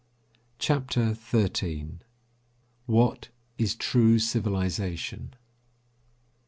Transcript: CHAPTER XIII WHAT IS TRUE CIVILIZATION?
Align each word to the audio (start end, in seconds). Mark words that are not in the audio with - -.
CHAPTER 0.57 1.13
XIII 1.13 1.99
WHAT 2.87 3.29
IS 3.59 3.75
TRUE 3.75 4.17
CIVILIZATION? 4.17 5.35